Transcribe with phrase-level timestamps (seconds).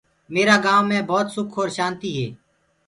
[0.33, 2.27] ميرآ گائونٚ مي ڀوت سُک اور شآنتي هي۔